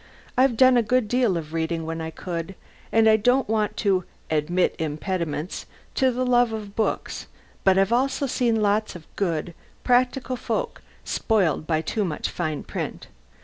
I've 0.35 0.57
done 0.57 0.77
a 0.77 0.81
good 0.81 1.07
deal 1.07 1.37
of 1.37 1.53
reading 1.53 1.85
when 1.85 2.01
I 2.01 2.09
could, 2.09 2.55
and 2.91 3.07
I 3.07 3.17
don't 3.17 3.47
want 3.47 3.77
to 3.85 4.03
"admit 4.31 4.73
impediments" 4.79 5.67
to 5.93 6.09
the 6.09 6.25
love 6.25 6.51
of 6.51 6.75
books, 6.75 7.27
but 7.63 7.77
I've 7.77 7.93
also 7.93 8.25
seen 8.25 8.63
lots 8.63 8.95
of 8.95 9.05
good, 9.15 9.53
practical 9.83 10.37
folk 10.37 10.81
spoiled 11.03 11.67
by 11.67 11.81
too 11.81 12.03
much 12.03 12.31
fine 12.31 12.63
print. 12.63 13.09